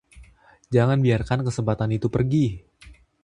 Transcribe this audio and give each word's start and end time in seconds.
Jangan 0.75 0.97
biarkan 1.05 1.39
kesempatan 1.47 1.89
itu 1.97 2.07
pergi. 2.15 2.45